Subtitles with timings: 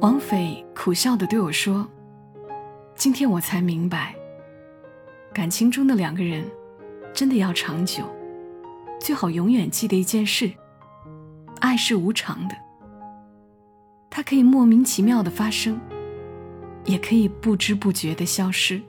[0.00, 1.86] 王斐苦笑的对我说
[2.96, 4.14] ：“今天我才明白，
[5.30, 6.42] 感情中的两个人，
[7.12, 8.04] 真的要长久，
[8.98, 10.50] 最好永远记得一件事：
[11.60, 12.54] 爱是无常的，
[14.08, 15.78] 它可以莫名其妙的发生，
[16.86, 18.80] 也可以不知不觉的消失。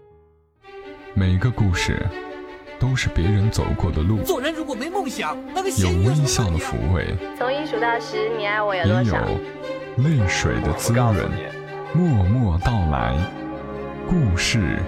[1.14, 2.08] 每个故事
[2.80, 9.30] 都是别人走过的路，做人如果没梦想，那个有微笑的抚慰，从一数到十，你爱我有也多少？
[9.30, 9.38] 有
[9.98, 11.14] 泪水的滋润。
[11.94, 13.18] 默默到来，
[14.08, 14.82] 故事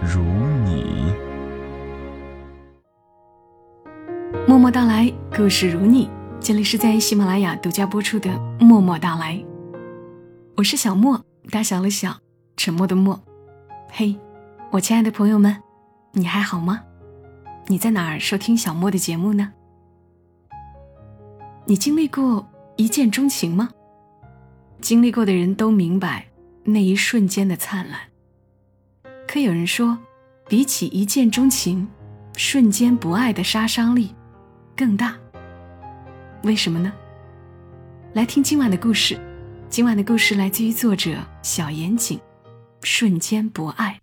[0.00, 0.22] 如
[0.64, 1.12] 你。
[4.46, 6.08] 默默到来，故事如你。
[6.40, 9.34] 这里是在喜马拉雅独家播出的《默默到来》，
[10.56, 12.16] 我是小莫，大小的小，
[12.56, 13.20] 沉默的默。
[13.90, 14.18] 嘿，
[14.70, 15.54] 我亲爱的朋友们，
[16.12, 16.80] 你还好吗？
[17.66, 19.52] 你在哪儿收听小莫的节目呢？
[21.66, 23.68] 你经历过一见钟情吗？
[24.80, 26.26] 经历过的人都明白
[26.64, 28.00] 那一瞬间的灿烂。
[29.26, 29.98] 可有人说，
[30.48, 31.86] 比起一见钟情，
[32.36, 34.14] 瞬间不爱的杀伤力
[34.76, 35.16] 更大。
[36.44, 36.92] 为什么呢？
[38.14, 39.18] 来听今晚的故事。
[39.68, 42.18] 今晚的故事来自于作者小严谨，
[42.82, 44.00] 《瞬间不爱》。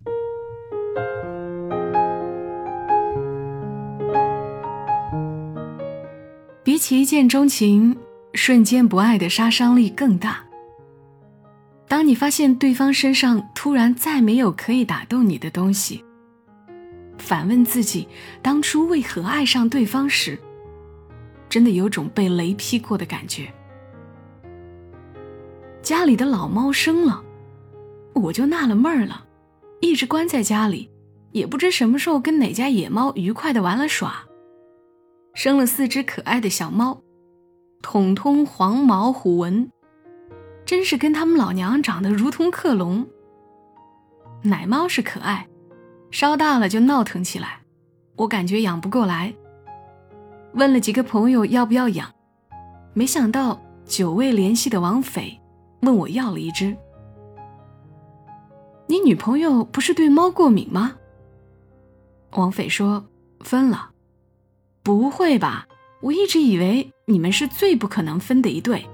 [6.64, 7.98] 比起一见钟情，
[8.36, 10.45] 瞬间不爱的杀伤力更大。
[11.88, 16.04] 当你发现对方身上突然再没有可以打动你的东西，
[17.18, 18.08] 反问自己
[18.42, 20.38] 当初为何爱上对方时，
[21.48, 23.54] 真的有种被雷劈过的感觉。
[25.82, 27.24] 家里的老猫生了，
[28.14, 29.26] 我就纳了闷儿了，
[29.80, 30.90] 一直关在家里，
[31.32, 34.26] 也不知什么时候跟哪家野猫愉快的玩了耍，
[35.36, 37.04] 生了四只可爱的小猫，
[37.84, 39.70] 统统黄毛虎纹。
[40.66, 43.06] 真是跟他们老娘长得如同克隆。
[44.42, 45.48] 奶猫是可爱，
[46.12, 47.60] 稍大了就闹腾起来，
[48.16, 49.34] 我感觉养不过来。
[50.54, 52.12] 问了几个朋友要不要养，
[52.94, 55.40] 没想到久未联系的王斐
[55.82, 56.76] 问我要了一只。
[58.88, 60.96] 你女朋友不是对猫过敏吗？
[62.32, 63.06] 王斐说
[63.42, 63.92] 分了。
[64.84, 65.68] 不会吧？
[66.02, 68.88] 我一直以为你们是最不可能分的一对。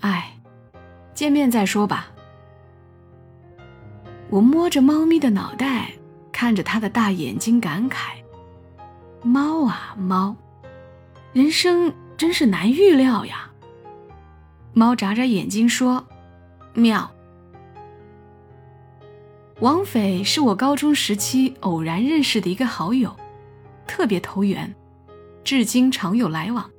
[0.00, 0.38] 哎，
[1.14, 2.08] 见面再说吧。
[4.30, 5.92] 我摸着猫咪的脑袋，
[6.30, 8.22] 看着它的大眼睛，感慨：
[9.22, 10.36] 猫啊猫，
[11.32, 13.50] 人生真是难预料呀。
[14.74, 16.06] 猫眨眨眼睛说
[16.74, 17.10] ：“妙。”
[19.60, 23.16] 王斐是我高中时期偶然认识的一个好友，
[23.88, 24.72] 特别投缘，
[25.42, 26.70] 至今常有来往。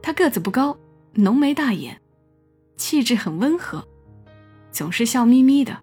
[0.00, 0.74] 他个子不高。
[1.14, 2.00] 浓眉大眼，
[2.76, 3.86] 气质很温和，
[4.70, 5.82] 总是笑眯眯的，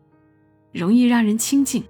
[0.72, 1.84] 容易让人亲近。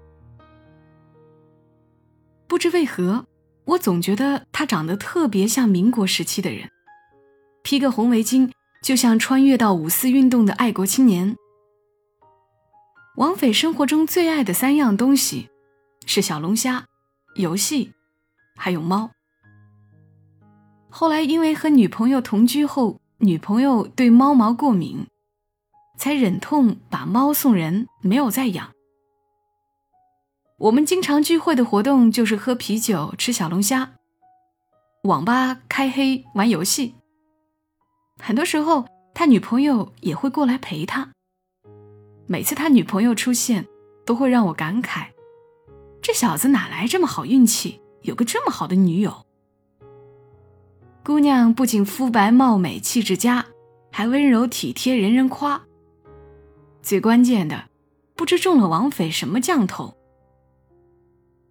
[2.48, 3.26] 不知为何，
[3.64, 6.70] 我总觉得他长得特别像民国时期的人，
[7.62, 8.50] 披个红围巾，
[8.82, 11.36] 就像穿越到五四运动的爱国青年。
[13.16, 15.48] 王斐生活中最爱的三样东西
[16.04, 16.86] 是小龙虾、
[17.36, 17.92] 游戏，
[18.56, 19.10] 还有猫。
[20.88, 25.06] 后来因为和女朋友同居后，女朋友对猫毛过敏，
[25.96, 28.72] 才忍痛把猫送人，没有再养。
[30.58, 33.94] 我们经常聚会的活动就是喝啤酒、吃小龙虾，
[35.04, 36.94] 网吧开黑、玩游戏。
[38.18, 41.12] 很多时候，他女朋友也会过来陪他。
[42.26, 43.66] 每次他女朋友出现，
[44.04, 45.08] 都会让我感慨：
[46.02, 49.25] 这小子哪来这么好运气，有个这么好的女友？
[51.06, 53.46] 姑娘不仅肤白貌美、气质佳，
[53.92, 55.62] 还温柔体贴，人人夸。
[56.82, 57.66] 最关键的，
[58.16, 59.96] 不知中了王斐什么降头。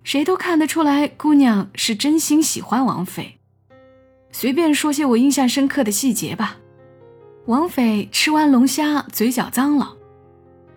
[0.04, 3.40] 谁都看得出来，姑娘是真心喜欢王斐。
[4.30, 6.58] 随便说些我印象深刻的细节吧。
[7.46, 9.96] 王斐吃完龙虾，嘴角脏了，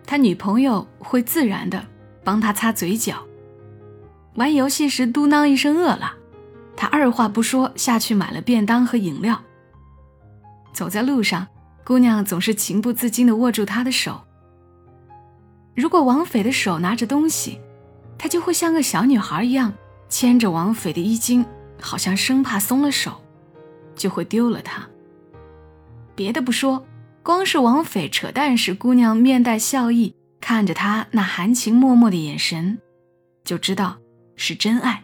[0.05, 1.85] 他女朋友会自然的
[2.23, 3.25] 帮他擦嘴角。
[4.35, 6.15] 玩游戏时嘟囔一声饿了。
[6.79, 9.43] 他二话不说下去买了便当和饮料。
[10.71, 11.45] 走在路上，
[11.83, 14.21] 姑娘总是情不自禁地握住他的手。
[15.75, 17.59] 如果王斐的手拿着东西，
[18.17, 19.73] 她就会像个小女孩一样
[20.07, 21.45] 牵着王斐的衣襟，
[21.81, 23.21] 好像生怕松了手，
[23.93, 24.87] 就会丢了他。
[26.15, 26.85] 别的不说，
[27.21, 32.79] 光是王斐扯淡时，姑娘面带笑意看着他那含情脉脉的眼神，
[33.43, 33.97] 就知道
[34.37, 35.03] 是真爱。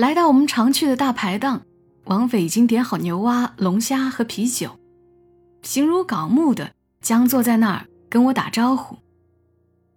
[0.00, 1.60] 来到我们常去的大排档，
[2.06, 4.70] 王斐已经点好牛蛙、龙虾和啤酒。
[5.60, 8.96] 形如槁木的僵坐在那儿跟我打招呼。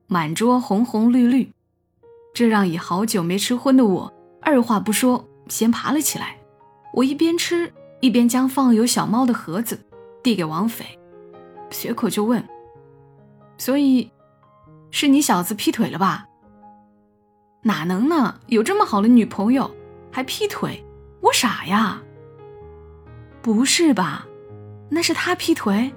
[0.08, 1.54] 满桌红红绿绿，
[2.34, 6.36] 这让已好久没吃荤的我二话不说，先爬了起来。
[6.96, 7.72] 我一边吃
[8.02, 9.80] 一边将放有小猫的盒子
[10.22, 11.00] 递给王斐，
[11.72, 12.46] 随口就问
[13.58, 14.12] ：“所以，
[14.92, 16.26] 是你小子劈腿了吧
[17.64, 18.42] ？”“哪能呢？
[18.48, 19.72] 有这么好的女朋友，
[20.14, 20.86] 还劈腿？
[21.20, 22.02] 我傻呀
[23.42, 24.28] ？”“不是吧？
[24.90, 25.92] 那是他劈腿？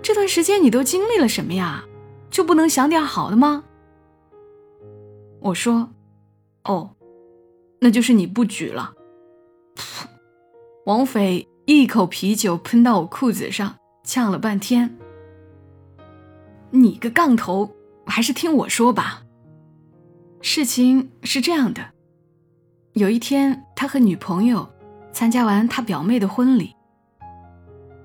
[0.00, 1.84] 这段时间你都经历了什么呀？
[2.30, 3.64] 就不能想点好的吗？”
[5.40, 5.90] 我说
[6.64, 6.94] ：“哦，
[7.80, 8.94] 那就是你不举了。”
[10.86, 14.96] 王斐一口啤酒喷到我裤子上，呛了半天。
[16.70, 17.74] 你个杠头，
[18.06, 19.22] 还是听我说吧。
[20.40, 21.92] 事情是这样的，
[22.96, 24.66] 有一天，他和女朋友
[25.12, 26.74] 参加完他表妹的婚礼，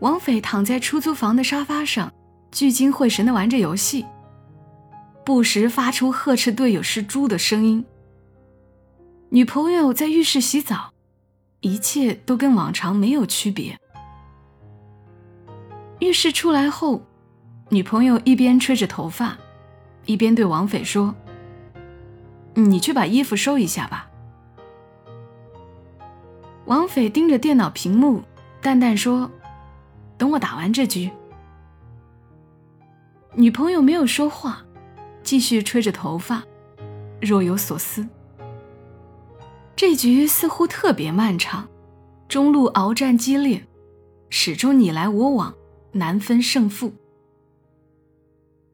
[0.01, 2.11] 王斐躺在出租房的沙发上，
[2.51, 4.05] 聚精会神的玩着游戏，
[5.23, 7.85] 不时发出呵斥队友是猪的声音。
[9.29, 10.91] 女朋友在浴室洗澡。
[11.61, 13.77] 一切都跟往常没有区别。
[15.99, 17.03] 浴室出来后，
[17.69, 19.37] 女朋友一边吹着头发，
[20.07, 21.13] 一边对王斐说
[22.55, 24.07] ：“你去把衣服收一下吧。”
[26.71, 28.23] 王斐盯着电脑屏幕，
[28.61, 29.29] 淡淡说
[30.17, 31.11] ：“等我打完这局。”
[33.35, 34.63] 女朋友没有说话，
[35.21, 36.41] 继续吹着头发，
[37.19, 38.07] 若有所思。
[39.75, 41.67] 这局似乎特别漫长，
[42.29, 43.67] 中路鏖战激烈，
[44.29, 45.53] 始终你来我往，
[45.91, 46.93] 难分胜负。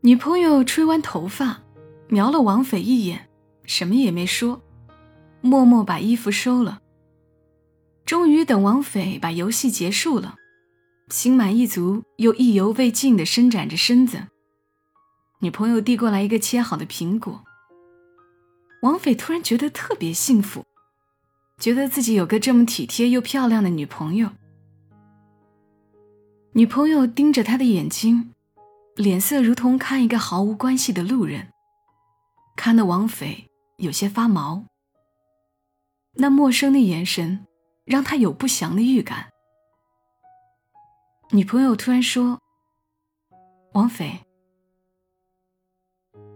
[0.01, 1.61] 女朋友吹完头发，
[2.09, 3.27] 瞄了王斐一眼，
[3.63, 4.61] 什么也没说，
[5.41, 6.81] 默默把衣服收了。
[8.07, 10.37] 终于等王斐把游戏结束了，
[11.09, 14.27] 心满意足又意犹未尽地伸展着身子，
[15.41, 17.43] 女朋友递过来一个切好的苹果。
[18.81, 20.63] 王斐突然觉得特别幸福。
[21.59, 24.29] 觉得自己有个这么体贴又漂亮的女朋友，
[26.53, 28.35] 女朋友盯着他的眼睛，
[28.95, 31.47] 脸色如同看一个毫无关系的路人，
[32.55, 34.65] 看得王斐有些发毛。
[36.13, 37.46] 那陌生的眼神
[37.87, 39.29] 让他有不祥的预感。
[41.31, 42.39] 女朋友突然说
[43.73, 44.19] ：“王斐，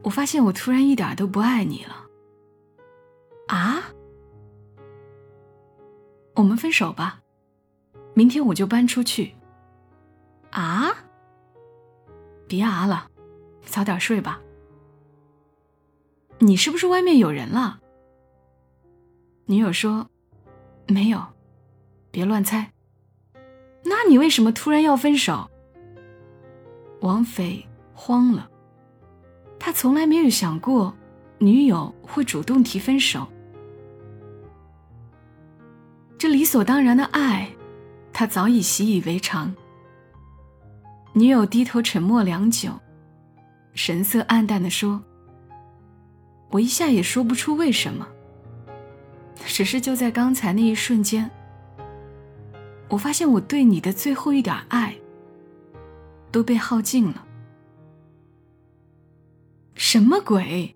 [0.04, 2.08] 我发现我突然一点都不爱你了。”
[3.48, 3.84] 啊？
[6.36, 7.22] 我们分手吧，
[8.16, 9.36] 明天我就搬出去。
[10.52, 10.90] 啊！
[12.48, 13.10] 别啊了，
[13.66, 14.42] 早点睡吧。
[16.40, 17.80] 你是不是外面有人了？
[19.46, 20.10] 女友说
[20.88, 21.31] ：“没有，
[22.12, 22.72] 别乱猜。”
[23.84, 25.50] 那你为什么突然要分手？
[27.00, 28.48] 王斐慌了，
[29.58, 30.96] 他从来没有想过
[31.40, 33.28] 女友会主动提分手。
[36.18, 37.50] 这理所当然的爱，
[38.14, 39.52] 他早已习以为常。
[41.14, 42.72] 女友低头沉默良久，
[43.74, 45.02] 神色黯淡的说
[46.52, 48.08] ：“我一下也说不出为什么，
[49.48, 51.30] 只是就在刚才那一瞬间，
[52.92, 54.96] 我发现我对你的最后一点爱
[56.32, 57.26] 都被耗尽了。”
[59.74, 60.76] 什么鬼？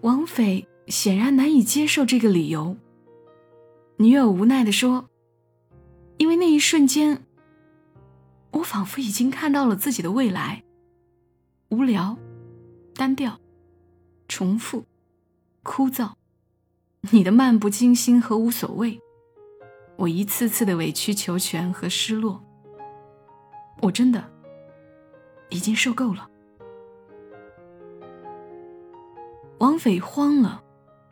[0.00, 2.76] 王斐显然难以接受这个理由。
[3.98, 5.08] 女友无奈地说
[6.18, 7.22] ：“因为那一瞬间，
[8.52, 10.64] 我仿佛已经看到了自己的未来。
[11.70, 12.16] 无聊、
[12.94, 13.38] 单调、
[14.28, 14.84] 重复、
[15.62, 16.12] 枯燥，
[17.10, 19.00] 你的漫不经心和无所谓，
[19.98, 22.40] 我一次次的委曲求全和失落，
[23.82, 24.24] 我真的
[25.48, 26.30] 已经受够了。”
[29.58, 30.62] 王斐慌了，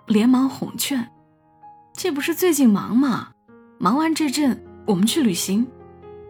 [0.07, 1.11] 连忙哄劝。
[1.95, 3.33] 这不是最近忙吗？
[3.79, 5.67] 忙完这阵，我们去旅行，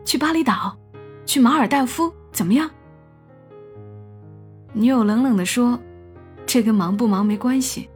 [0.07, 0.79] 去巴厘岛，
[1.27, 2.71] 去马尔代夫，怎么样？
[4.73, 5.79] 女友冷冷地说
[6.47, 7.91] ：“这跟忙不忙没关系。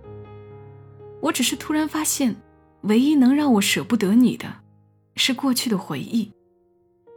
[1.23, 2.37] 我只是突然发现，
[2.83, 4.57] 唯一能让我舍不得你的，
[5.17, 6.33] 是过去的回忆，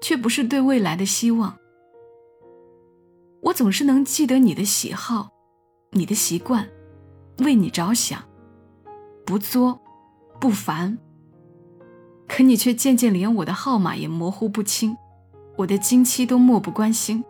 [0.02, 1.58] 却不是对未来的希望。
[3.42, 5.30] 我总是能记得你的喜好，
[5.92, 6.68] 你的习惯，
[7.40, 8.24] 为你着想，
[9.26, 9.80] 不作。”
[10.40, 10.98] 不烦，
[12.28, 14.98] 可你却渐渐连我的号码也模糊不清，
[15.56, 17.24] 我的经期都漠不关心。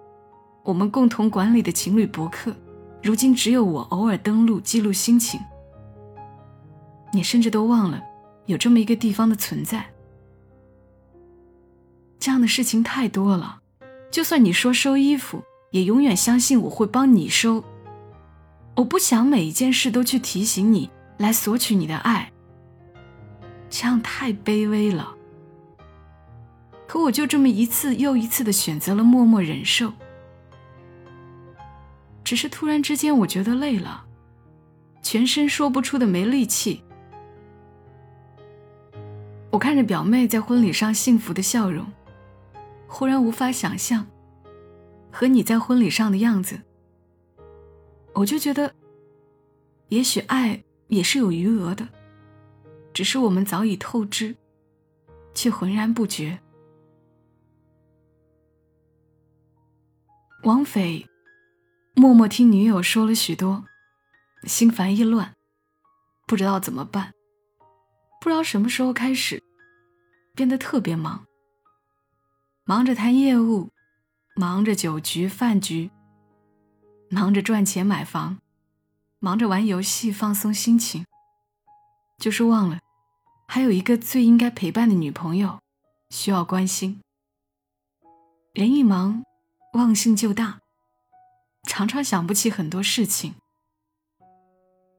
[0.63, 2.55] 我们共同管理的情侣博客，
[3.03, 5.39] 如今只有我偶尔登录记录心情。
[7.11, 8.01] 你甚至都忘了
[8.45, 9.85] 有这么一个地方的存在。
[12.19, 13.59] 这样的事情太多了，
[14.09, 17.63] 就算你说收衣服，也永远相信我会帮你收。
[18.75, 22.31] 我不想每一件事都去提醒你，来索取你的爱，
[23.69, 25.13] 这样太卑微了。
[26.87, 29.91] 可我就这么一次又一次的选择了默默忍受。
[32.23, 34.05] 只是突然之间，我觉得累了，
[35.01, 36.83] 全身说不出的没力气。
[39.53, 41.85] 我看着表妹在婚礼上幸福的笑容，
[42.87, 44.07] 忽然无法想象
[45.11, 46.59] 和你在婚礼上的样子。
[48.15, 48.73] 我就觉得，
[49.89, 51.87] 也许爱也是有余额的，
[52.95, 54.35] 只是我们早已透支，
[55.35, 56.39] 却浑然不觉。
[60.43, 61.07] 王斐。
[61.95, 63.65] 默默听女友说了许多，
[64.45, 65.31] 心烦意乱，
[66.25, 67.13] 不知道怎么办。
[68.19, 69.42] 不知道什么时候开始，
[70.33, 71.25] 变得特别忙。
[72.65, 73.69] 忙着谈业务，
[74.35, 75.91] 忙着酒局饭局，
[77.09, 78.39] 忙着赚钱买房，
[79.19, 81.05] 忙着玩游戏放松心情，
[82.19, 82.79] 就是忘了，
[83.47, 85.59] 还有一个最应该陪伴的女朋友，
[86.09, 87.01] 需要关心。
[88.53, 89.23] 人一忙，
[89.73, 90.59] 忘性就大。
[91.67, 93.35] 常常想不起很多事情，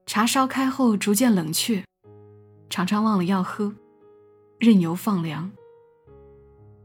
[0.07, 1.85] 茶烧开后逐渐冷却，
[2.69, 3.75] 常常忘了要喝，
[4.59, 5.51] 任由放凉。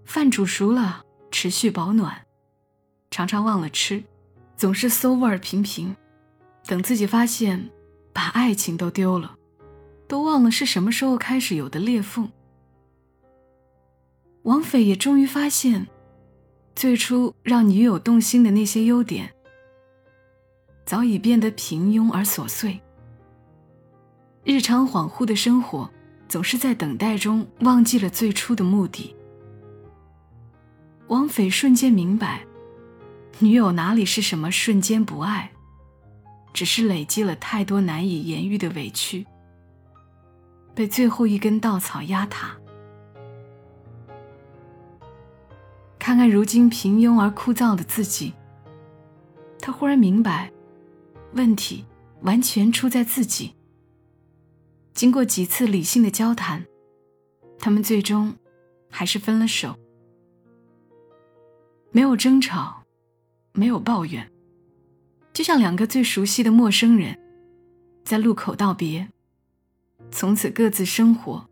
[0.05, 2.25] 饭煮熟了持续保暖，
[3.11, 4.03] 常常忘了吃，
[4.57, 5.95] 总是馊味儿频频。
[6.65, 7.69] 等自己发现，
[8.13, 9.35] 把爱情都丢了，
[10.07, 12.31] 都忘了是什么时候开始有的裂缝。
[14.43, 15.88] 王斐也终于发现，
[16.75, 19.33] 最初让女友动心的那些优点。
[20.85, 22.79] 早已变得平庸而琐碎。
[24.43, 25.91] 日常恍惚的生活，
[26.29, 29.15] 总是在等待中忘记了最初的目的。
[31.07, 32.45] 王斐瞬间明白，
[33.39, 35.51] 女友哪里是什么瞬间不爱，
[36.53, 39.25] 只是累积了太多难以言喻的委屈，
[40.75, 42.55] 被最后一根稻草压塌。
[45.98, 48.33] 看看如今平庸而枯燥的自己，
[49.59, 50.51] 他忽然明白。
[51.33, 51.86] 问题
[52.21, 53.53] 完全出在自己。
[54.99, 56.65] 经过几次理性的交谈，
[57.57, 58.35] 他们最终
[58.89, 59.79] 还是分了手。
[61.93, 62.83] 没有争吵，
[63.53, 64.29] 没有抱怨，
[65.31, 67.17] 就像两个最熟悉的陌生人，
[68.03, 69.07] 在路口道别，
[70.11, 71.47] 从此各自生活，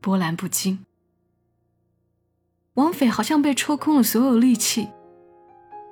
[0.00, 0.78] 波澜不惊。
[2.74, 4.88] 王斐好像被抽空了所有力气，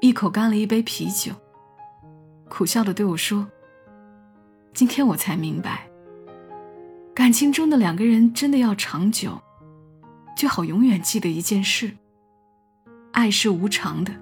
[0.00, 1.32] 一口干了一杯啤酒。
[2.48, 3.48] 苦笑的对我说
[4.72, 5.90] ：“今天我才明白，
[7.14, 9.40] 感情中的两个人真的要长久，
[10.36, 11.92] 就好永远记得一件事：
[13.12, 14.12] 爱是无常的，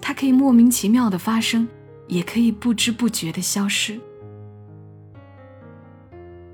[0.00, 1.68] 它可以莫名其妙的发生，
[2.08, 4.00] 也可以不知不觉的消失。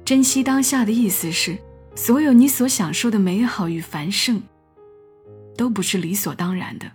[0.05, 1.57] 珍惜当下的意思是，
[1.95, 4.43] 所有你所享受的美好与繁盛，
[5.57, 6.91] 都不是理所当然的，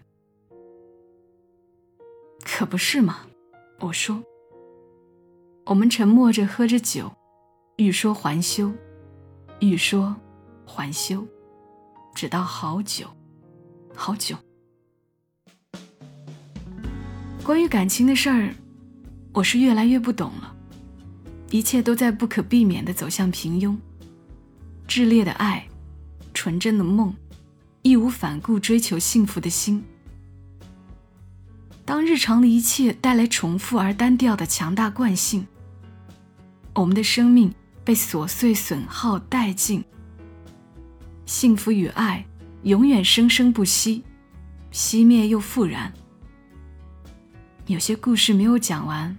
[2.43, 3.21] 可不是吗？”
[3.79, 4.21] 我说
[5.67, 7.11] ：“我们沉默着喝着酒，
[7.77, 8.71] 欲说还休，
[9.59, 10.15] 欲说
[10.63, 11.25] 还休，
[12.13, 13.07] 直到好久，
[13.95, 14.37] 好久。
[17.43, 18.53] 关于感情的事儿，
[19.33, 20.55] 我是越来越不懂了。
[21.49, 23.75] 一切都在不可避免的走向平庸。
[24.87, 25.67] 炽烈的爱，
[26.31, 27.15] 纯真的梦，
[27.81, 29.83] 义无反顾追求幸福的心。”
[31.83, 35.47] 当日常的一切带来重复而单调的强大惯性，
[36.75, 37.53] 我们的生命
[37.83, 39.83] 被琐碎损耗殆尽。
[41.25, 42.25] 幸福与爱
[42.63, 44.03] 永远生生不息，
[44.71, 45.91] 熄灭又复燃。
[47.67, 49.17] 有些故事没有讲完，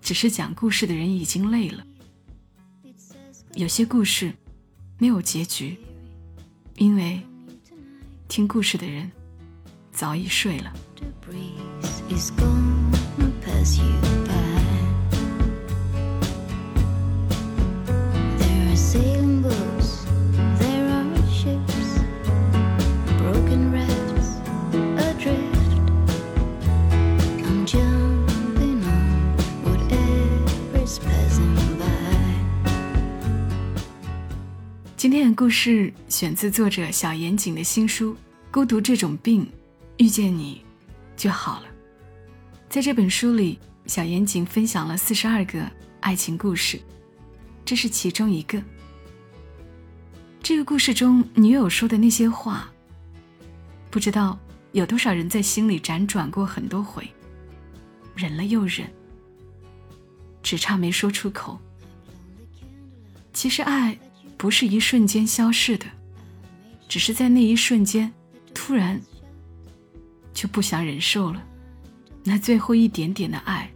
[0.00, 1.82] 只是讲故事的人已经累了；
[3.54, 4.32] 有些故事
[4.98, 5.76] 没有结局，
[6.76, 7.20] 因为
[8.28, 9.10] 听故事的人
[9.92, 10.72] 早已睡了。
[35.10, 38.14] 今天的故事选自作者小严谨的新书
[38.52, 39.44] 《孤独这种病》，
[39.96, 40.64] 遇见你。
[41.16, 41.66] 就好了。
[42.68, 46.80] 在这本书里，小严谨分享了四十二个爱情故事，
[47.64, 48.62] 这是其中一个。
[50.44, 52.70] 这个故事中，女友说的那些话，
[53.90, 54.38] 不知道
[54.70, 57.04] 有多少人在心里辗转过很多回，
[58.14, 58.88] 忍了又忍，
[60.40, 61.58] 只差没说出口。
[63.32, 63.98] 其实爱
[64.40, 65.84] 不是一瞬间消逝的，
[66.88, 68.10] 只是在那一瞬间，
[68.54, 68.98] 突然
[70.32, 71.46] 就不想忍受了，
[72.24, 73.70] 那最后一点点的爱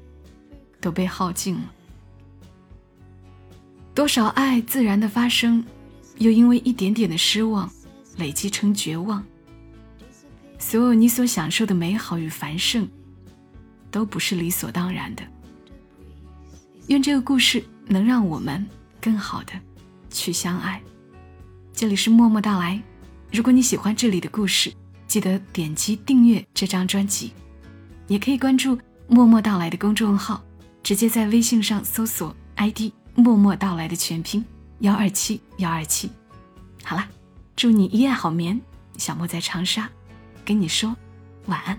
[0.81, 1.71] 都被耗尽了。
[3.95, 5.63] 多少爱自然的发生，
[6.17, 7.71] 又因为一点点的失望，
[8.17, 9.23] 累积成绝望。
[10.59, 12.89] 所有你所享受的美好与繁盛，
[13.91, 15.23] 都不是理所当然的。
[16.87, 18.67] 愿这个故事能让我们
[18.99, 19.53] 更好的
[20.15, 20.81] 去相爱。
[21.73, 22.81] 这里是默默到来，
[23.33, 24.73] 如果你喜欢这里的故事，
[25.07, 27.33] 记得点击订阅这张专辑，
[28.07, 28.79] 也可以关注
[29.09, 30.43] “默默到来”的公众号，
[30.83, 32.93] 直接在微信上搜索 ID。
[33.17, 34.45] 默默到来的全拼
[34.81, 36.11] 幺二七幺二七，
[36.83, 37.09] 好了，
[37.55, 38.61] 祝你一夜好眠。
[38.97, 39.89] 小莫在长沙，
[40.45, 40.97] 跟你说
[41.47, 41.79] 晚安。